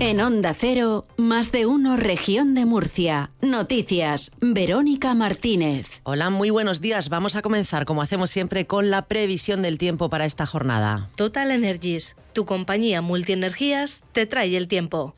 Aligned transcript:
En 0.00 0.20
Onda 0.20 0.54
Cero, 0.54 1.06
más 1.16 1.50
de 1.50 1.66
uno 1.66 1.96
región 1.96 2.54
de 2.54 2.64
Murcia. 2.66 3.32
Noticias, 3.42 4.30
Verónica 4.40 5.12
Martínez. 5.14 6.02
Hola, 6.04 6.30
muy 6.30 6.50
buenos 6.50 6.80
días. 6.80 7.08
Vamos 7.08 7.34
a 7.34 7.42
comenzar, 7.42 7.84
como 7.84 8.00
hacemos 8.00 8.30
siempre, 8.30 8.64
con 8.64 8.90
la 8.90 9.02
previsión 9.02 9.60
del 9.60 9.76
tiempo 9.76 10.08
para 10.08 10.24
esta 10.24 10.46
jornada. 10.46 11.08
Total 11.16 11.50
Energies, 11.50 12.14
tu 12.32 12.46
compañía 12.46 13.02
multienergías, 13.02 14.04
te 14.12 14.24
trae 14.26 14.56
el 14.56 14.68
tiempo. 14.68 15.16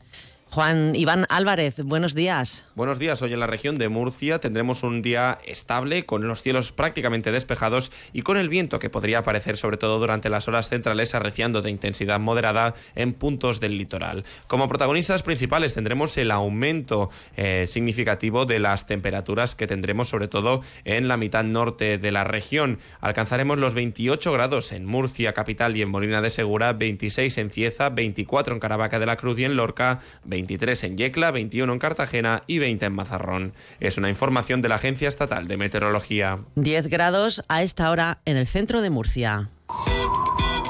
Juan 0.53 0.97
Iván 0.97 1.25
Álvarez, 1.29 1.81
buenos 1.81 2.13
días. 2.13 2.67
Buenos 2.75 2.99
días. 2.99 3.21
Hoy 3.21 3.31
en 3.31 3.39
la 3.39 3.47
región 3.47 3.77
de 3.77 3.87
Murcia 3.87 4.39
tendremos 4.39 4.83
un 4.83 5.01
día 5.01 5.37
estable, 5.45 6.05
con 6.05 6.27
los 6.27 6.41
cielos 6.41 6.73
prácticamente 6.73 7.31
despejados 7.31 7.89
y 8.11 8.23
con 8.23 8.35
el 8.35 8.49
viento 8.49 8.77
que 8.77 8.89
podría 8.89 9.19
aparecer 9.19 9.55
sobre 9.55 9.77
todo 9.77 9.97
durante 9.97 10.29
las 10.29 10.49
horas 10.49 10.67
centrales 10.67 11.15
arreciando 11.15 11.61
de 11.61 11.69
intensidad 11.69 12.19
moderada 12.19 12.75
en 12.95 13.13
puntos 13.13 13.61
del 13.61 13.77
litoral. 13.77 14.25
Como 14.47 14.67
protagonistas 14.67 15.23
principales 15.23 15.73
tendremos 15.73 16.17
el 16.17 16.31
aumento 16.31 17.09
eh, 17.37 17.65
significativo 17.65 18.45
de 18.45 18.59
las 18.59 18.87
temperaturas 18.87 19.55
que 19.55 19.67
tendremos 19.67 20.09
sobre 20.09 20.27
todo 20.27 20.63
en 20.83 21.07
la 21.07 21.15
mitad 21.15 21.45
norte 21.45 21.97
de 21.97 22.11
la 22.11 22.25
región. 22.25 22.79
Alcanzaremos 22.99 23.57
los 23.57 23.73
28 23.73 24.33
grados 24.33 24.73
en 24.73 24.83
Murcia 24.83 25.31
capital 25.31 25.77
y 25.77 25.81
en 25.81 25.89
Molina 25.89 26.21
de 26.21 26.29
Segura, 26.29 26.73
26 26.73 27.37
en 27.37 27.51
Cieza, 27.51 27.87
24 27.87 28.53
en 28.53 28.59
Caravaca 28.59 28.99
de 28.99 29.05
la 29.05 29.15
Cruz 29.15 29.39
y 29.39 29.45
en 29.45 29.55
Lorca, 29.55 30.01
23 30.41 30.83
en 30.85 30.97
Yecla, 30.97 31.29
21 31.29 31.71
en 31.71 31.79
Cartagena 31.79 32.43
y 32.47 32.57
20 32.57 32.87
en 32.87 32.93
Mazarrón. 32.93 33.53
Es 33.79 33.97
una 33.99 34.09
información 34.09 34.61
de 34.61 34.69
la 34.69 34.75
Agencia 34.75 35.07
Estatal 35.07 35.47
de 35.47 35.57
Meteorología. 35.57 36.39
10 36.55 36.87
grados 36.87 37.43
a 37.47 37.61
esta 37.61 37.91
hora 37.91 38.21
en 38.25 38.37
el 38.37 38.47
centro 38.47 38.81
de 38.81 38.89
Murcia. 38.89 39.49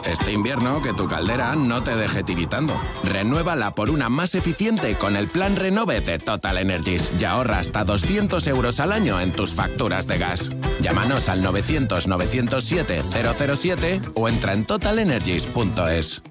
Este 0.05 0.33
invierno 0.33 0.81
que 0.81 0.93
tu 0.93 1.07
caldera 1.07 1.55
no 1.55 1.83
te 1.83 1.95
deje 1.95 2.23
tiritando. 2.23 2.73
Renuévala 3.03 3.73
por 3.75 3.89
una 3.89 4.09
más 4.09 4.35
eficiente 4.35 4.97
con 4.97 5.15
el 5.15 5.29
plan 5.29 5.55
Renove 5.55 6.01
de 6.01 6.19
Total 6.19 6.57
Energies 6.57 7.11
y 7.17 7.23
ahorra 7.23 7.59
hasta 7.59 7.85
200 7.85 8.45
euros 8.47 8.81
al 8.81 8.91
año 8.91 9.21
en 9.21 9.31
tus 9.31 9.53
facturas 9.53 10.07
de 10.07 10.17
gas. 10.17 10.51
Llámanos 10.81 11.29
al 11.29 11.41
900 11.41 12.07
907 12.07 13.03
007 13.55 14.01
o 14.15 14.27
entra 14.27 14.51
en 14.51 14.65
totalenergies.es. 14.65 16.23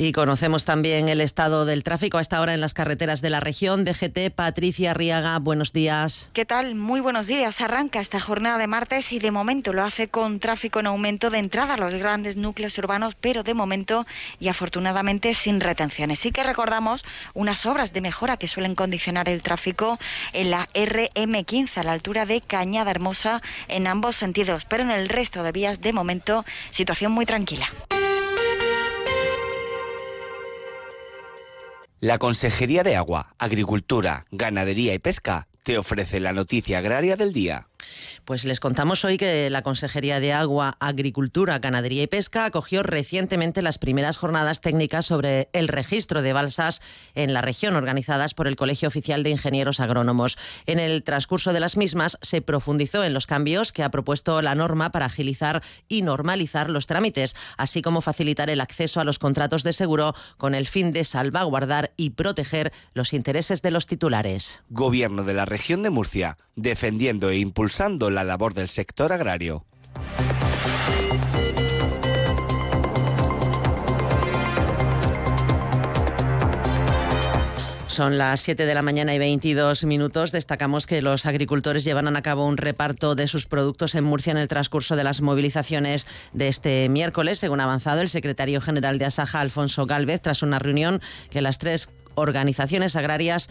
Y 0.00 0.12
conocemos 0.12 0.64
también 0.64 1.08
el 1.08 1.20
estado 1.20 1.64
del 1.64 1.82
tráfico 1.82 2.18
a 2.18 2.20
esta 2.20 2.40
hora 2.40 2.54
en 2.54 2.60
las 2.60 2.72
carreteras 2.72 3.20
de 3.20 3.30
la 3.30 3.40
región. 3.40 3.84
DGT, 3.84 4.30
Patricia 4.32 4.94
Riaga, 4.94 5.36
buenos 5.40 5.72
días. 5.72 6.30
¿Qué 6.34 6.44
tal? 6.44 6.76
Muy 6.76 7.00
buenos 7.00 7.26
días. 7.26 7.60
Arranca 7.60 7.98
esta 7.98 8.20
jornada 8.20 8.58
de 8.58 8.68
martes 8.68 9.10
y 9.10 9.18
de 9.18 9.32
momento 9.32 9.72
lo 9.72 9.82
hace 9.82 10.06
con 10.06 10.38
tráfico 10.38 10.78
en 10.78 10.86
aumento 10.86 11.30
de 11.30 11.38
entrada 11.38 11.74
a 11.74 11.76
los 11.78 11.92
grandes 11.94 12.36
núcleos 12.36 12.78
urbanos, 12.78 13.16
pero 13.16 13.42
de 13.42 13.54
momento 13.54 14.06
y 14.38 14.46
afortunadamente 14.46 15.34
sin 15.34 15.58
retenciones. 15.58 16.20
Sí 16.20 16.30
que 16.30 16.44
recordamos 16.44 17.04
unas 17.34 17.66
obras 17.66 17.92
de 17.92 18.00
mejora 18.00 18.36
que 18.36 18.46
suelen 18.46 18.76
condicionar 18.76 19.28
el 19.28 19.42
tráfico 19.42 19.98
en 20.32 20.52
la 20.52 20.68
RM15 20.74 21.76
a 21.76 21.82
la 21.82 21.90
altura 21.90 22.24
de 22.24 22.40
Cañada 22.40 22.92
Hermosa 22.92 23.42
en 23.66 23.88
ambos 23.88 24.14
sentidos, 24.14 24.64
pero 24.64 24.84
en 24.84 24.92
el 24.92 25.08
resto 25.08 25.42
de 25.42 25.50
vías 25.50 25.80
de 25.80 25.92
momento 25.92 26.44
situación 26.70 27.10
muy 27.10 27.26
tranquila. 27.26 27.68
La 32.00 32.18
Consejería 32.18 32.84
de 32.84 32.94
Agua, 32.94 33.34
Agricultura, 33.38 34.24
Ganadería 34.30 34.94
y 34.94 35.00
Pesca 35.00 35.48
te 35.64 35.78
ofrece 35.78 36.20
la 36.20 36.32
noticia 36.32 36.78
agraria 36.78 37.16
del 37.16 37.32
día. 37.32 37.66
Pues 38.24 38.44
les 38.44 38.60
contamos 38.60 39.04
hoy 39.04 39.16
que 39.16 39.50
la 39.50 39.62
Consejería 39.62 40.20
de 40.20 40.32
Agua, 40.32 40.76
Agricultura, 40.80 41.58
Ganadería 41.58 42.02
y 42.02 42.06
Pesca 42.06 42.44
acogió 42.44 42.82
recientemente 42.82 43.62
las 43.62 43.78
primeras 43.78 44.16
jornadas 44.16 44.60
técnicas 44.60 45.06
sobre 45.06 45.48
el 45.52 45.68
registro 45.68 46.22
de 46.22 46.32
balsas 46.32 46.80
en 47.14 47.32
la 47.34 47.40
región 47.40 47.76
organizadas 47.76 48.34
por 48.34 48.48
el 48.48 48.56
Colegio 48.56 48.88
Oficial 48.88 49.22
de 49.22 49.30
Ingenieros 49.30 49.80
Agrónomos. 49.80 50.38
En 50.66 50.78
el 50.78 51.02
transcurso 51.02 51.52
de 51.52 51.60
las 51.60 51.76
mismas 51.76 52.18
se 52.22 52.42
profundizó 52.42 53.04
en 53.04 53.14
los 53.14 53.26
cambios 53.26 53.72
que 53.72 53.82
ha 53.82 53.90
propuesto 53.90 54.42
la 54.42 54.54
norma 54.54 54.92
para 54.92 55.06
agilizar 55.06 55.62
y 55.88 56.02
normalizar 56.02 56.70
los 56.70 56.86
trámites, 56.86 57.36
así 57.56 57.82
como 57.82 58.00
facilitar 58.00 58.50
el 58.50 58.60
acceso 58.60 59.00
a 59.00 59.04
los 59.04 59.18
contratos 59.18 59.62
de 59.62 59.72
seguro 59.72 60.14
con 60.36 60.54
el 60.54 60.66
fin 60.66 60.92
de 60.92 61.04
salvaguardar 61.04 61.92
y 61.96 62.10
proteger 62.10 62.72
los 62.94 63.12
intereses 63.12 63.62
de 63.62 63.70
los 63.70 63.86
titulares. 63.86 64.62
Gobierno 64.70 65.24
de 65.24 65.34
la 65.34 65.44
región 65.44 65.82
de 65.82 65.90
Murcia, 65.90 66.36
defendiendo 66.56 67.30
e 67.30 67.38
impulsando 67.38 67.97
la 67.98 68.22
labor 68.22 68.54
del 68.54 68.68
sector 68.68 69.12
agrario. 69.12 69.64
Son 77.98 78.16
las 78.16 78.38
7 78.42 78.64
de 78.64 78.74
la 78.74 78.82
mañana 78.82 79.12
y 79.12 79.18
22 79.18 79.84
minutos. 79.84 80.30
Destacamos 80.30 80.86
que 80.86 81.02
los 81.02 81.26
agricultores 81.26 81.82
llevan 81.82 82.14
a 82.14 82.22
cabo 82.22 82.46
un 82.46 82.56
reparto 82.56 83.16
de 83.16 83.26
sus 83.26 83.46
productos 83.46 83.96
en 83.96 84.04
Murcia 84.04 84.30
en 84.30 84.36
el 84.36 84.46
transcurso 84.46 84.94
de 84.94 85.02
las 85.02 85.20
movilizaciones 85.20 86.06
de 86.32 86.46
este 86.46 86.88
miércoles, 86.88 87.40
según 87.40 87.58
ha 87.58 87.64
avanzado 87.64 88.00
el 88.00 88.08
secretario 88.08 88.60
general 88.60 89.00
de 89.00 89.06
Asaja, 89.06 89.40
Alfonso 89.40 89.84
Galvez, 89.84 90.20
tras 90.22 90.44
una 90.44 90.60
reunión 90.60 91.02
que 91.30 91.42
las 91.42 91.58
tres 91.58 91.90
organizaciones 92.14 92.94
agrarias 92.94 93.50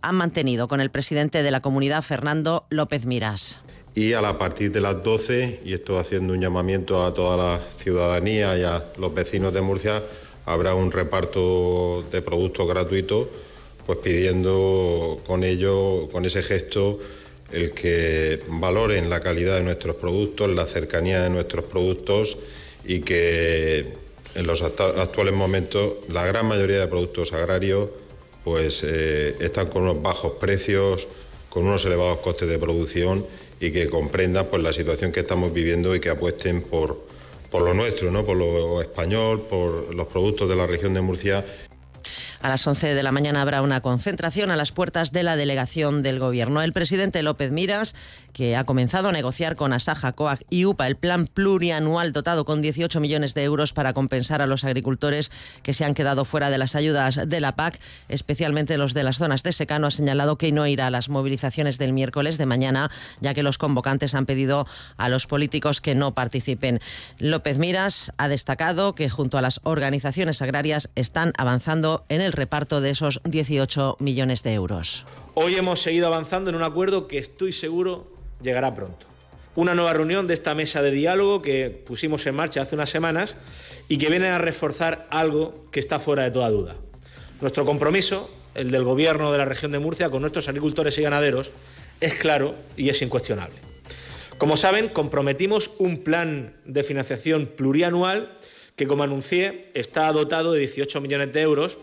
han 0.00 0.14
mantenido 0.14 0.68
con 0.68 0.80
el 0.80 0.92
presidente 0.92 1.42
de 1.42 1.50
la 1.50 1.58
comunidad, 1.58 2.02
Fernando 2.02 2.68
López 2.70 3.04
Miras 3.04 3.64
y 3.98 4.12
a 4.12 4.20
la 4.20 4.38
partir 4.38 4.70
de 4.70 4.80
las 4.80 5.02
12, 5.02 5.62
y 5.64 5.72
esto 5.72 5.98
haciendo 5.98 6.32
un 6.32 6.40
llamamiento 6.40 7.04
a 7.04 7.12
toda 7.12 7.36
la 7.36 7.60
ciudadanía 7.78 8.56
y 8.56 8.62
a 8.62 8.92
los 8.96 9.12
vecinos 9.12 9.52
de 9.52 9.60
Murcia, 9.60 10.04
habrá 10.44 10.76
un 10.76 10.92
reparto 10.92 12.04
de 12.12 12.22
productos 12.22 12.68
gratuitos, 12.68 13.26
pues 13.84 13.98
pidiendo 13.98 15.20
con 15.26 15.42
ello, 15.42 16.08
con 16.12 16.24
ese 16.24 16.44
gesto, 16.44 17.00
el 17.50 17.72
que 17.72 18.40
valoren 18.46 19.10
la 19.10 19.18
calidad 19.18 19.56
de 19.56 19.64
nuestros 19.64 19.96
productos, 19.96 20.48
la 20.48 20.64
cercanía 20.64 21.20
de 21.20 21.30
nuestros 21.30 21.64
productos 21.64 22.38
y 22.84 23.00
que 23.00 23.84
en 24.36 24.46
los 24.46 24.62
actuales 24.62 25.34
momentos 25.34 25.94
la 26.08 26.24
gran 26.24 26.46
mayoría 26.46 26.78
de 26.78 26.86
productos 26.86 27.32
agrarios 27.32 27.90
pues 28.44 28.84
eh, 28.84 29.34
están 29.40 29.66
con 29.66 29.82
unos 29.82 30.00
bajos 30.00 30.34
precios, 30.40 31.08
con 31.48 31.66
unos 31.66 31.84
elevados 31.84 32.18
costes 32.18 32.48
de 32.48 32.58
producción 32.58 33.26
y 33.60 33.70
que 33.70 33.88
comprendan 33.88 34.46
pues, 34.46 34.62
la 34.62 34.72
situación 34.72 35.12
que 35.12 35.20
estamos 35.20 35.52
viviendo 35.52 35.94
y 35.94 36.00
que 36.00 36.10
apuesten 36.10 36.62
por, 36.62 37.04
por 37.50 37.62
lo 37.62 37.74
nuestro, 37.74 38.10
¿no? 38.10 38.24
por 38.24 38.36
lo 38.36 38.80
español, 38.80 39.42
por 39.42 39.94
los 39.94 40.06
productos 40.06 40.48
de 40.48 40.56
la 40.56 40.66
región 40.66 40.94
de 40.94 41.00
Murcia 41.00 41.44
a 42.40 42.48
las 42.48 42.66
11 42.66 42.94
de 42.94 43.02
la 43.02 43.12
mañana 43.12 43.42
habrá 43.42 43.62
una 43.62 43.80
concentración 43.80 44.50
a 44.50 44.56
las 44.56 44.72
puertas 44.72 45.12
de 45.12 45.22
la 45.22 45.36
delegación 45.36 46.02
del 46.02 46.18
Gobierno. 46.18 46.62
El 46.62 46.72
presidente 46.72 47.22
López 47.22 47.50
Miras, 47.50 47.94
que 48.32 48.56
ha 48.56 48.64
comenzado 48.64 49.08
a 49.08 49.12
negociar 49.12 49.56
con 49.56 49.72
Asaja, 49.72 50.12
COAG 50.12 50.40
y 50.50 50.64
UPA 50.64 50.86
el 50.86 50.96
plan 50.96 51.26
plurianual 51.26 52.12
dotado 52.12 52.44
con 52.44 52.62
18 52.62 53.00
millones 53.00 53.34
de 53.34 53.44
euros 53.44 53.72
para 53.72 53.92
compensar 53.92 54.42
a 54.42 54.46
los 54.46 54.64
agricultores 54.64 55.30
que 55.62 55.74
se 55.74 55.84
han 55.84 55.94
quedado 55.94 56.24
fuera 56.24 56.50
de 56.50 56.58
las 56.58 56.76
ayudas 56.76 57.20
de 57.26 57.40
la 57.40 57.56
PAC, 57.56 57.80
especialmente 58.08 58.78
los 58.78 58.94
de 58.94 59.02
las 59.02 59.18
zonas 59.18 59.42
de 59.42 59.52
secano, 59.52 59.88
ha 59.88 59.90
señalado 59.90 60.38
que 60.38 60.52
no 60.52 60.66
irá 60.66 60.86
a 60.86 60.90
las 60.90 61.08
movilizaciones 61.08 61.78
del 61.78 61.92
miércoles 61.92 62.38
de 62.38 62.46
mañana, 62.46 62.90
ya 63.20 63.34
que 63.34 63.42
los 63.42 63.58
convocantes 63.58 64.14
han 64.14 64.26
pedido 64.26 64.66
a 64.96 65.08
los 65.08 65.26
políticos 65.26 65.80
que 65.80 65.94
no 65.94 66.14
participen. 66.14 66.80
López 67.18 67.58
Miras 67.58 68.12
ha 68.18 68.28
destacado 68.28 68.94
que 68.94 69.08
junto 69.08 69.38
a 69.38 69.42
las 69.42 69.60
organizaciones 69.64 70.42
agrarias 70.42 70.90
están 70.94 71.32
avanzando 71.36 72.04
en 72.08 72.20
el 72.20 72.27
el 72.28 72.32
reparto 72.32 72.82
de 72.82 72.90
esos 72.90 73.20
18 73.24 73.96
millones 74.00 74.42
de 74.42 74.52
euros. 74.52 75.06
Hoy 75.34 75.54
hemos 75.54 75.80
seguido 75.80 76.06
avanzando 76.06 76.50
en 76.50 76.56
un 76.56 76.62
acuerdo 76.62 77.08
que 77.08 77.16
estoy 77.16 77.54
seguro 77.54 78.12
llegará 78.42 78.74
pronto. 78.74 79.06
Una 79.54 79.74
nueva 79.74 79.94
reunión 79.94 80.26
de 80.26 80.34
esta 80.34 80.54
mesa 80.54 80.82
de 80.82 80.90
diálogo 80.90 81.40
que 81.40 81.70
pusimos 81.70 82.26
en 82.26 82.36
marcha 82.36 82.60
hace 82.60 82.74
unas 82.74 82.90
semanas 82.90 83.36
y 83.88 83.96
que 83.96 84.10
viene 84.10 84.28
a 84.28 84.38
reforzar 84.38 85.08
algo 85.10 85.64
que 85.72 85.80
está 85.80 85.98
fuera 85.98 86.22
de 86.24 86.30
toda 86.30 86.50
duda. 86.50 86.76
Nuestro 87.40 87.64
compromiso, 87.64 88.30
el 88.54 88.70
del 88.70 88.84
Gobierno 88.84 89.32
de 89.32 89.38
la 89.38 89.46
región 89.46 89.72
de 89.72 89.78
Murcia, 89.78 90.10
con 90.10 90.20
nuestros 90.20 90.48
agricultores 90.48 90.98
y 90.98 91.02
ganaderos, 91.02 91.50
es 92.00 92.14
claro 92.14 92.54
y 92.76 92.90
es 92.90 93.00
incuestionable. 93.00 93.56
Como 94.36 94.58
saben, 94.58 94.90
comprometimos 94.90 95.70
un 95.78 96.04
plan 96.04 96.56
de 96.66 96.82
financiación 96.82 97.46
plurianual 97.46 98.38
que, 98.76 98.86
como 98.86 99.02
anuncié, 99.02 99.72
está 99.74 100.12
dotado 100.12 100.52
de 100.52 100.60
18 100.60 101.00
millones 101.00 101.32
de 101.32 101.40
euros 101.40 101.78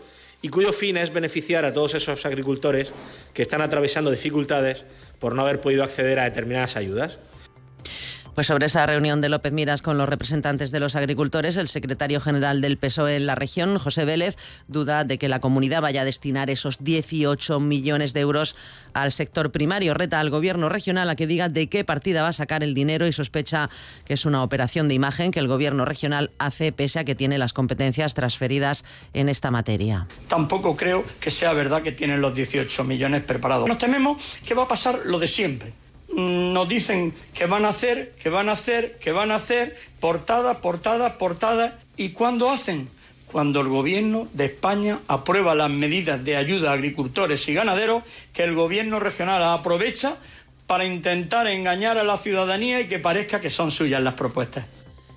y 0.46 0.48
cuyo 0.48 0.72
fin 0.72 0.96
es 0.96 1.12
beneficiar 1.12 1.64
a 1.64 1.74
todos 1.74 1.94
esos 1.94 2.24
agricultores 2.24 2.92
que 3.34 3.42
están 3.42 3.62
atravesando 3.62 4.12
dificultades 4.12 4.84
por 5.18 5.34
no 5.34 5.42
haber 5.42 5.60
podido 5.60 5.82
acceder 5.82 6.20
a 6.20 6.24
determinadas 6.24 6.76
ayudas. 6.76 7.18
Pues 8.36 8.48
sobre 8.48 8.66
esa 8.66 8.84
reunión 8.84 9.22
de 9.22 9.30
López 9.30 9.50
Miras 9.54 9.80
con 9.80 9.96
los 9.96 10.10
representantes 10.10 10.70
de 10.70 10.78
los 10.78 10.94
agricultores, 10.94 11.56
el 11.56 11.68
secretario 11.68 12.20
general 12.20 12.60
del 12.60 12.76
PSOE 12.76 13.16
en 13.16 13.24
la 13.24 13.34
región, 13.34 13.78
José 13.78 14.04
Vélez, 14.04 14.36
duda 14.68 15.04
de 15.04 15.16
que 15.16 15.30
la 15.30 15.40
comunidad 15.40 15.80
vaya 15.80 16.02
a 16.02 16.04
destinar 16.04 16.50
esos 16.50 16.84
18 16.84 17.60
millones 17.60 18.12
de 18.12 18.20
euros 18.20 18.54
al 18.92 19.10
sector 19.10 19.52
primario. 19.52 19.94
Reta 19.94 20.20
al 20.20 20.28
gobierno 20.28 20.68
regional 20.68 21.08
a 21.08 21.16
que 21.16 21.26
diga 21.26 21.48
de 21.48 21.68
qué 21.68 21.82
partida 21.82 22.20
va 22.20 22.28
a 22.28 22.34
sacar 22.34 22.62
el 22.62 22.74
dinero 22.74 23.06
y 23.06 23.12
sospecha 23.12 23.70
que 24.04 24.12
es 24.12 24.26
una 24.26 24.42
operación 24.42 24.86
de 24.88 24.92
imagen 24.92 25.30
que 25.30 25.40
el 25.40 25.48
gobierno 25.48 25.86
regional 25.86 26.30
hace 26.38 26.72
pese 26.72 26.98
a 26.98 27.04
que 27.04 27.14
tiene 27.14 27.38
las 27.38 27.54
competencias 27.54 28.12
transferidas 28.12 28.84
en 29.14 29.30
esta 29.30 29.50
materia. 29.50 30.06
Tampoco 30.28 30.76
creo 30.76 31.06
que 31.20 31.30
sea 31.30 31.54
verdad 31.54 31.80
que 31.80 31.92
tienen 31.92 32.20
los 32.20 32.34
18 32.34 32.84
millones 32.84 33.22
preparados. 33.22 33.66
Nos 33.66 33.78
tememos 33.78 34.36
que 34.46 34.52
va 34.52 34.64
a 34.64 34.68
pasar 34.68 35.00
lo 35.06 35.18
de 35.18 35.26
siempre 35.26 35.85
nos 36.16 36.68
dicen 36.68 37.14
que 37.34 37.46
van 37.46 37.66
a 37.66 37.68
hacer, 37.68 38.14
que 38.20 38.30
van 38.30 38.48
a 38.48 38.52
hacer, 38.52 38.96
que 38.98 39.12
van 39.12 39.30
a 39.30 39.36
hacer, 39.36 39.76
portada, 40.00 40.60
portada, 40.60 41.18
portada. 41.18 41.78
¿Y 41.96 42.10
cuándo 42.10 42.50
hacen? 42.50 42.88
Cuando 43.30 43.60
el 43.60 43.68
gobierno 43.68 44.28
de 44.32 44.46
España 44.46 45.00
aprueba 45.08 45.54
las 45.54 45.70
medidas 45.70 46.24
de 46.24 46.36
ayuda 46.36 46.70
a 46.70 46.74
agricultores 46.74 47.46
y 47.48 47.54
ganaderos 47.54 48.02
que 48.32 48.44
el 48.44 48.54
gobierno 48.54 48.98
regional 48.98 49.42
aprovecha 49.42 50.16
para 50.66 50.86
intentar 50.86 51.46
engañar 51.46 51.98
a 51.98 52.04
la 52.04 52.18
ciudadanía 52.18 52.80
y 52.80 52.88
que 52.88 52.98
parezca 52.98 53.40
que 53.40 53.50
son 53.50 53.70
suyas 53.70 54.02
las 54.02 54.14
propuestas 54.14 54.64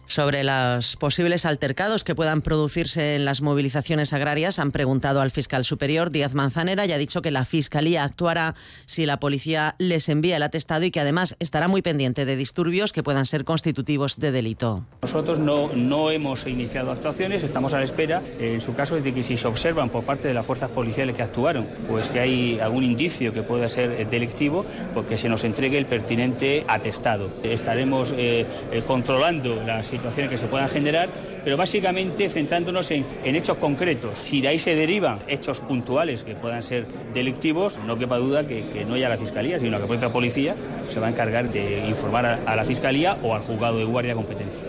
sobre 0.09 0.43
los 0.43 0.95
posibles 0.95 1.45
altercados 1.45 2.03
que 2.03 2.15
puedan 2.15 2.41
producirse 2.41 3.15
en 3.15 3.25
las 3.25 3.41
movilizaciones 3.41 4.11
agrarias 4.11 4.57
han 4.57 4.71
preguntado 4.71 5.21
al 5.21 5.29
fiscal 5.29 5.63
superior 5.63 6.09
Díaz 6.09 6.33
Manzanera 6.33 6.87
y 6.87 6.91
ha 6.91 6.97
dicho 6.97 7.21
que 7.21 7.29
la 7.29 7.45
Fiscalía 7.45 8.03
actuará 8.03 8.55
si 8.87 9.05
la 9.05 9.19
policía 9.19 9.75
les 9.77 10.09
envía 10.09 10.37
el 10.37 10.43
atestado 10.43 10.83
y 10.83 10.91
que 10.91 10.99
además 10.99 11.35
estará 11.39 11.67
muy 11.67 11.83
pendiente 11.83 12.25
de 12.25 12.35
disturbios 12.35 12.91
que 12.91 13.03
puedan 13.03 13.27
ser 13.27 13.45
constitutivos 13.45 14.19
de 14.19 14.31
delito. 14.31 14.83
Nosotros 15.03 15.37
no, 15.37 15.71
no 15.75 16.09
hemos 16.09 16.47
iniciado 16.47 16.91
actuaciones, 16.91 17.43
estamos 17.43 17.73
a 17.73 17.77
la 17.77 17.83
espera, 17.83 18.23
en 18.39 18.61
su 18.61 18.73
caso, 18.73 18.95
de 18.95 19.13
que 19.13 19.21
si 19.21 19.37
se 19.37 19.47
observan 19.47 19.89
por 19.89 20.05
parte 20.05 20.27
de 20.27 20.33
las 20.33 20.45
fuerzas 20.45 20.69
policiales 20.69 21.15
que 21.15 21.21
actuaron, 21.21 21.67
pues 21.87 22.07
que 22.07 22.19
hay 22.19 22.59
algún 22.59 22.83
indicio 22.83 23.31
que 23.31 23.43
pueda 23.43 23.69
ser 23.69 24.09
delictivo, 24.09 24.65
porque 24.95 25.17
se 25.17 25.29
nos 25.29 25.43
entregue 25.43 25.77
el 25.77 25.85
pertinente 25.85 26.65
atestado. 26.67 27.31
Estaremos 27.43 28.11
eh, 28.17 28.47
eh, 28.71 28.81
controlando 28.81 29.55
la 29.63 29.83
situación 29.83 29.98
situaciones 29.99 30.31
que 30.31 30.37
se 30.37 30.47
puedan 30.47 30.69
generar, 30.69 31.09
pero 31.43 31.57
básicamente 31.57 32.29
centrándonos 32.29 32.89
en, 32.91 33.05
hechos 33.23 33.57
concretos. 33.57 34.17
Si 34.17 34.41
de 34.41 34.49
ahí 34.49 34.59
se 34.59 34.75
derivan 34.75 35.19
hechos 35.27 35.61
puntuales 35.61 36.23
que 36.23 36.35
puedan 36.35 36.63
ser 36.63 36.85
delictivos, 37.13 37.79
no 37.85 37.97
quepa 37.97 38.17
duda 38.17 38.47
que, 38.47 38.85
no 38.87 38.95
haya 38.95 39.09
la 39.09 39.17
Fiscalía, 39.17 39.59
sino 39.59 39.77
que 39.77 39.81
la 39.81 39.87
propia 39.87 40.11
policía 40.11 40.55
se 40.87 40.99
va 40.99 41.07
a 41.07 41.09
encargar 41.09 41.49
de 41.49 41.87
informar 41.87 42.39
a 42.45 42.55
la 42.55 42.63
Fiscalía 42.63 43.17
o 43.21 43.35
al 43.35 43.41
juzgado 43.41 43.77
de 43.77 43.85
guardia 43.85 44.15
competente. 44.15 44.68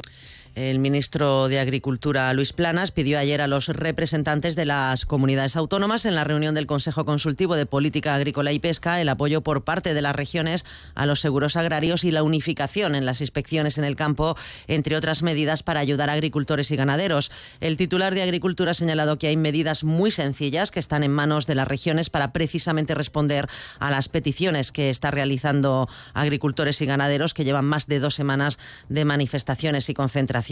El 0.61 0.79
ministro 0.79 1.49
de 1.49 1.59
Agricultura, 1.59 2.31
Luis 2.35 2.53
Planas, 2.53 2.91
pidió 2.91 3.19
ayer 3.19 3.41
a 3.41 3.47
los 3.47 3.69
representantes 3.69 4.57
de 4.57 4.67
las 4.67 5.07
comunidades 5.07 5.57
autónomas 5.57 6.05
en 6.05 6.15
la 6.15 6.23
reunión 6.23 6.55
del 6.55 6.67
Consejo 6.67 7.07
Consultivo 7.07 7.57
de 7.57 7.65
Política 7.65 8.15
Agrícola 8.15 8.53
y 8.53 8.59
Pesca 8.59 9.01
el 9.01 9.09
apoyo 9.09 9.41
por 9.41 9.65
parte 9.65 9.95
de 9.95 10.03
las 10.03 10.15
regiones 10.15 10.67
a 10.95 11.07
los 11.07 11.21
seguros 11.21 11.57
agrarios 11.57 12.05
y 12.05 12.11
la 12.11 12.23
unificación 12.23 12.95
en 12.95 13.07
las 13.07 13.23
inspecciones 13.23 13.79
en 13.79 13.85
el 13.85 13.97
campo, 13.97 14.37
entre 14.67 14.97
otras 14.97 15.23
medidas 15.23 15.63
para 15.63 15.81
ayudar 15.81 16.11
a 16.11 16.13
agricultores 16.13 16.71
y 16.71 16.77
ganaderos. 16.77 17.33
El 17.61 17.79
titular 17.79 18.15
de 18.15 18.21
Agricultura 18.21 18.73
ha 18.73 18.75
señalado 18.75 19.19
que 19.19 19.29
hay 19.29 19.39
medidas 19.39 19.83
muy 19.83 20.11
sencillas 20.11 20.71
que 20.71 20.81
están 20.81 21.05
en 21.05 21.11
manos 21.11 21.47
de 21.47 21.55
las 21.55 21.69
regiones 21.69 22.11
para 22.11 22.35
precisamente 22.35 22.95
responder 22.95 23.49
a 23.79 23.91
las 23.91 24.11
peticiones 24.11 24.73
que 24.73 24.91
está 24.91 25.11
realizando 25.11 25.89
agricultores 26.13 26.83
y 26.83 26.87
ganaderos 26.87 27.33
que 27.33 27.45
llevan 27.45 27.65
más 27.65 27.87
de 27.87 27.99
dos 27.99 28.15
semanas 28.15 28.59
de 28.91 29.07
manifestaciones 29.07 29.89
y 29.89 29.95
concentraciones 29.95 30.50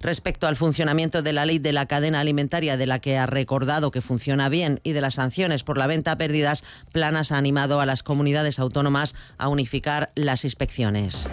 Respecto 0.00 0.46
al 0.46 0.56
funcionamiento 0.56 1.22
de 1.22 1.32
la 1.32 1.46
ley 1.46 1.58
de 1.58 1.72
la 1.72 1.86
cadena 1.86 2.20
alimentaria, 2.20 2.76
de 2.76 2.86
la 2.86 3.00
que 3.00 3.18
ha 3.18 3.26
recordado 3.26 3.90
que 3.90 4.00
funciona 4.00 4.48
bien, 4.48 4.80
y 4.84 4.92
de 4.92 5.00
las 5.00 5.14
sanciones 5.14 5.64
por 5.64 5.78
la 5.78 5.86
venta 5.86 6.12
a 6.12 6.18
pérdidas, 6.18 6.64
Planas 6.92 7.32
ha 7.32 7.38
animado 7.38 7.80
a 7.80 7.86
las 7.86 8.02
comunidades 8.02 8.58
autónomas 8.58 9.14
a 9.38 9.48
unificar 9.48 10.12
las 10.14 10.44
inspecciones. 10.44 11.28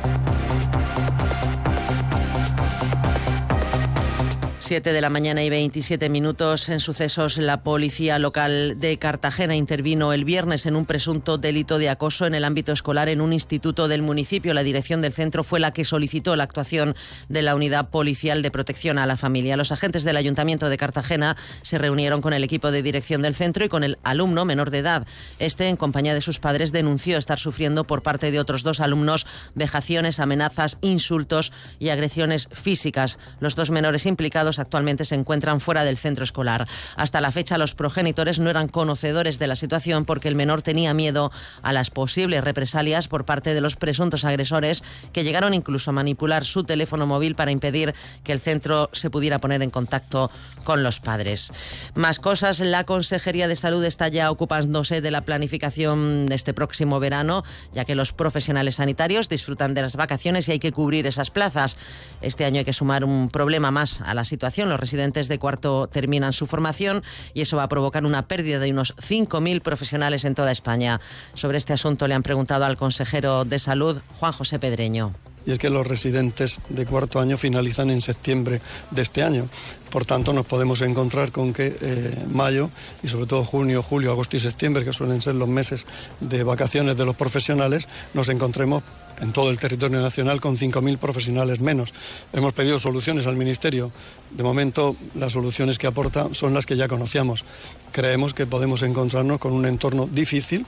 7 4.70 4.94
de 4.94 5.02
la 5.02 5.10
mañana 5.10 5.42
y 5.42 5.50
27 5.50 6.10
minutos 6.10 6.70
en 6.70 6.80
sucesos, 6.80 7.40
la 7.40 7.64
policía 7.64 8.20
local 8.20 8.80
de 8.80 9.00
Cartagena 9.00 9.56
intervino 9.56 10.14
el 10.14 10.26
viernes 10.26 10.68
en 10.68 10.76
un 10.76 10.86
presunto 10.86 11.40
delito 11.40 11.80
de 11.80 11.90
acoso 11.90 12.28
en 12.28 12.36
el 12.36 12.44
ámbito 12.46 12.72
escolar 12.72 13.10
en 13.10 13.20
un 13.20 13.34
instituto 13.34 13.88
del 13.88 14.04
municipio. 14.04 14.54
La 14.54 14.62
dirección 14.62 15.02
del 15.02 15.12
centro 15.12 15.44
fue 15.44 15.60
la 15.60 15.74
que 15.74 15.86
solicitó 15.86 16.36
la 16.36 16.44
actuación 16.44 16.96
de 17.30 17.42
la 17.42 17.56
unidad 17.56 17.90
policial 17.90 18.44
de 18.44 18.52
protección 18.52 19.00
a 19.00 19.08
la 19.08 19.18
familia. 19.18 19.58
Los 19.58 19.72
agentes 19.72 20.04
del 20.04 20.18
ayuntamiento 20.18 20.70
de 20.70 20.78
Cartagena 20.78 21.36
se 21.64 21.80
reunieron 21.80 22.22
con 22.22 22.34
el 22.34 22.44
equipo 22.44 22.70
de 22.70 22.84
dirección 22.84 23.24
del 23.24 23.34
centro 23.34 23.66
y 23.66 23.70
con 23.70 23.84
el 23.84 23.98
alumno 24.04 24.46
menor 24.46 24.70
de 24.70 24.78
edad. 24.78 25.08
Este, 25.40 25.68
en 25.68 25.78
compañía 25.78 26.14
de 26.14 26.22
sus 26.22 26.40
padres, 26.40 26.72
denunció 26.72 27.18
estar 27.18 27.40
sufriendo 27.40 27.86
por 27.86 28.04
parte 28.04 28.30
de 28.30 28.40
otros 28.40 28.62
dos 28.62 28.82
alumnos 28.82 29.26
vejaciones, 29.56 30.20
amenazas, 30.20 30.78
insultos 30.82 31.54
y 31.80 31.90
agresiones 31.90 32.50
físicas. 32.52 33.18
Los 33.40 33.56
dos 33.56 33.72
menores 33.72 34.06
implicados 34.06 34.59
actualmente 34.60 35.06
se 35.06 35.16
encuentran 35.16 35.60
fuera 35.60 35.84
del 35.84 35.98
centro 35.98 36.24
escolar. 36.24 36.68
Hasta 36.96 37.22
la 37.22 37.32
fecha 37.32 37.58
los 37.58 37.76
progenitores 37.76 38.40
no 38.40 38.50
eran 38.50 38.68
conocedores 38.68 39.40
de 39.40 39.48
la 39.48 39.56
situación 39.56 40.06
porque 40.06 40.28
el 40.28 40.36
menor 40.36 40.62
tenía 40.62 40.94
miedo 40.94 41.32
a 41.62 41.74
las 41.74 41.90
posibles 41.90 42.44
represalias 42.44 43.08
por 43.08 43.26
parte 43.26 43.54
de 43.54 43.62
los 43.62 43.76
presuntos 43.76 44.26
agresores 44.26 44.84
que 45.14 45.24
llegaron 45.24 45.54
incluso 45.54 45.92
a 45.92 45.94
manipular 45.94 46.46
su 46.46 46.64
teléfono 46.64 47.08
móvil 47.08 47.36
para 47.36 47.52
impedir 47.52 47.94
que 48.24 48.32
el 48.32 48.40
centro 48.40 48.90
se 48.94 49.10
pudiera 49.10 49.40
poner 49.40 49.62
en 49.62 49.70
contacto 49.70 50.32
con 50.64 50.84
los 50.84 51.00
padres. 51.00 51.52
Más 51.96 52.20
cosas, 52.20 52.60
la 52.60 52.84
Consejería 52.84 53.48
de 53.48 53.56
Salud 53.56 53.84
está 53.84 54.08
ya 54.08 54.32
ocupándose 54.32 55.02
de 55.02 55.12
la 55.12 55.22
planificación 55.22 56.28
de 56.28 56.36
este 56.36 56.54
próximo 56.54 57.00
verano, 57.00 57.44
ya 57.74 57.86
que 57.86 57.96
los 57.96 58.14
profesionales 58.14 58.76
sanitarios 58.76 59.30
disfrutan 59.30 59.74
de 59.74 59.82
las 59.82 59.96
vacaciones 59.96 60.48
y 60.48 60.54
hay 60.54 60.60
que 60.60 60.72
cubrir 60.72 61.08
esas 61.08 61.32
plazas. 61.32 61.78
Este 62.22 62.46
año 62.46 62.60
hay 62.60 62.66
que 62.66 62.74
sumar 62.74 63.04
un 63.04 63.30
problema 63.30 63.72
más 63.72 64.02
a 64.02 64.14
la 64.14 64.26
situación 64.26 64.49
los 64.58 64.80
residentes 64.80 65.28
de 65.28 65.40
cuarto 65.40 65.88
terminan 65.88 66.34
su 66.34 66.48
formación 66.48 67.04
y 67.34 67.42
eso 67.42 67.58
va 67.58 67.64
a 67.64 67.70
provocar 67.70 68.06
una 68.06 68.28
pérdida 68.28 68.60
de 68.60 68.72
unos 68.72 68.96
5.000 68.98 69.62
profesionales 69.62 70.26
en 70.26 70.36
toda 70.36 70.52
España. 70.52 71.00
Sobre 71.34 71.58
este 71.58 71.74
asunto 71.74 72.08
le 72.08 72.16
han 72.16 72.24
preguntado 72.24 72.66
al 72.66 72.78
consejero 72.78 73.46
de 73.46 73.60
Salud, 73.60 74.00
Juan 74.20 74.34
José 74.34 74.60
Pedreño 74.60 75.14
y 75.46 75.52
es 75.52 75.60
que 75.60 75.70
los 75.70 75.86
residentes 75.86 76.60
de 76.70 76.86
cuarto 76.86 77.20
año 77.20 77.38
finalizan 77.38 77.90
en 77.90 78.02
septiembre 78.02 78.62
de 78.92 79.02
este 79.02 79.24
año. 79.24 79.48
Por 79.90 80.06
tanto, 80.06 80.34
nos 80.34 80.46
podemos 80.46 80.82
encontrar 80.82 81.32
con 81.32 81.54
que 81.54 81.76
eh, 81.82 82.26
mayo 82.32 82.70
y 83.02 83.08
sobre 83.08 83.26
todo 83.26 83.44
junio, 83.44 83.82
julio, 83.82 84.12
agosto 84.12 84.38
y 84.38 84.40
septiembre, 84.40 84.86
que 84.86 84.94
suelen 84.94 85.22
ser 85.22 85.36
los 85.36 85.50
meses 85.50 85.86
de 86.20 86.44
vacaciones 86.44 86.96
de 86.96 87.06
los 87.06 87.16
profesionales, 87.16 87.88
nos 88.14 88.30
encontremos 88.30 88.84
en 89.22 89.34
todo 89.34 89.50
el 89.50 89.60
territorio 89.60 90.00
nacional 90.02 90.40
con 90.42 90.58
5.000 90.58 90.98
profesionales 90.98 91.60
menos. 91.60 91.94
Hemos 92.34 92.54
pedido 92.54 92.80
soluciones 92.80 93.28
al 93.28 93.36
Ministerio. 93.36 93.92
De 94.32 94.44
momento, 94.44 94.96
las 95.16 95.34
soluciones 95.34 95.78
que 95.78 95.88
aporta 95.88 96.30
son 96.34 96.54
las 96.54 96.66
que 96.66 96.78
ya 96.78 96.88
conocíamos. 96.88 97.44
Creemos 97.92 98.34
que 98.34 98.46
podemos 98.46 98.82
encontrarnos 98.84 99.40
con 99.40 99.54
un 99.54 99.66
entorno 99.66 100.08
difícil. 100.08 100.66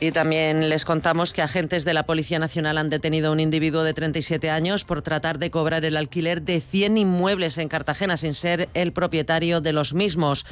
Y 0.00 0.12
también 0.12 0.68
les 0.68 0.84
contamos 0.84 1.32
que 1.32 1.42
agentes 1.42 1.84
de 1.84 1.92
la 1.92 2.06
Policía 2.06 2.38
Nacional 2.38 2.78
han 2.78 2.88
detenido 2.88 3.28
a 3.28 3.32
un 3.32 3.40
individuo 3.40 3.82
de 3.82 3.94
37 3.94 4.48
años 4.48 4.84
por 4.84 5.02
tratar 5.02 5.40
de 5.40 5.50
cobrar 5.50 5.84
el 5.84 5.96
alquiler 5.96 6.42
de 6.42 6.60
100 6.60 6.98
inmuebles 6.98 7.58
en 7.58 7.68
Cartagena 7.68 8.16
sin 8.16 8.34
ser 8.34 8.68
el 8.74 8.92
propietario 8.92 9.60
de 9.60 9.72
los 9.72 9.94
mismos 9.94 10.46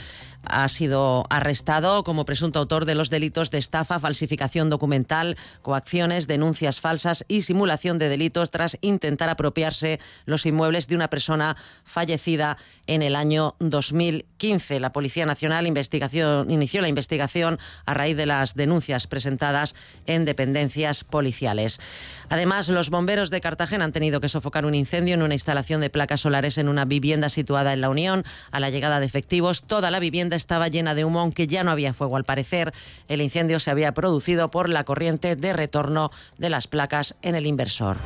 ha 0.44 0.68
sido 0.68 1.24
arrestado 1.30 2.04
como 2.04 2.24
presunto 2.24 2.58
autor 2.58 2.84
de 2.84 2.94
los 2.94 3.10
delitos 3.10 3.50
de 3.50 3.58
estafa, 3.58 4.00
falsificación 4.00 4.70
documental, 4.70 5.36
coacciones, 5.62 6.26
denuncias 6.26 6.80
falsas 6.80 7.24
y 7.28 7.42
simulación 7.42 7.98
de 7.98 8.08
delitos 8.08 8.50
tras 8.50 8.78
intentar 8.80 9.28
apropiarse 9.28 10.00
los 10.24 10.46
inmuebles 10.46 10.88
de 10.88 10.96
una 10.96 11.10
persona 11.10 11.56
fallecida 11.84 12.58
en 12.86 13.02
el 13.02 13.16
año 13.16 13.54
2015. 13.60 14.80
La 14.80 14.92
Policía 14.92 15.26
Nacional 15.26 15.66
investigación, 15.66 16.50
inició 16.50 16.80
la 16.80 16.88
investigación 16.88 17.58
a 17.84 17.94
raíz 17.94 18.16
de 18.16 18.26
las 18.26 18.54
denuncias 18.54 19.06
presentadas 19.06 19.74
en 20.06 20.24
dependencias 20.24 21.04
policiales. 21.04 21.80
Además, 22.28 22.68
los 22.68 22.90
bomberos 22.90 23.30
de 23.30 23.40
Cartagena 23.40 23.84
han 23.84 23.92
tenido 23.92 24.20
que 24.20 24.28
sofocar 24.28 24.66
un 24.66 24.74
incendio 24.74 25.14
en 25.14 25.22
una 25.22 25.34
instalación 25.34 25.80
de 25.80 25.90
placas 25.90 26.20
solares 26.20 26.58
en 26.58 26.68
una 26.68 26.84
vivienda 26.84 27.28
situada 27.28 27.72
en 27.72 27.80
la 27.80 27.90
Unión. 27.90 28.24
A 28.50 28.60
la 28.60 28.70
llegada 28.70 29.00
de 29.00 29.06
efectivos, 29.06 29.62
toda 29.62 29.90
la 29.90 30.00
estaba 30.34 30.66
llena 30.66 30.96
de 30.96 31.04
humo, 31.04 31.20
aunque 31.20 31.46
ya 31.46 31.62
no 31.62 31.70
había 31.70 31.94
fuego. 31.94 32.16
Al 32.16 32.24
parecer, 32.24 32.72
el 33.06 33.20
incendio 33.20 33.60
se 33.60 33.70
había 33.70 33.92
producido 33.92 34.50
por 34.50 34.68
la 34.68 34.82
corriente 34.82 35.36
de 35.36 35.52
retorno 35.52 36.10
de 36.38 36.50
las 36.50 36.66
placas 36.66 37.14
en 37.22 37.36
el 37.36 37.46
inversor. 37.46 37.98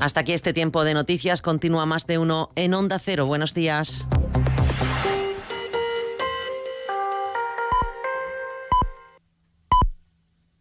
Hasta 0.00 0.20
aquí 0.20 0.32
este 0.32 0.52
tiempo 0.52 0.82
de 0.82 0.94
noticias. 0.94 1.42
Continúa 1.42 1.86
más 1.86 2.06
de 2.06 2.18
uno 2.18 2.50
en 2.56 2.74
Onda 2.74 2.98
Cero. 2.98 3.26
Buenos 3.26 3.54
días. 3.54 4.08